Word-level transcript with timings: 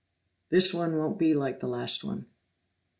"This 0.49 0.73
one 0.73 0.95
won't 0.97 1.19
be 1.19 1.35
like 1.35 1.59
the 1.59 1.67
last 1.67 2.03
one!" 2.03 2.25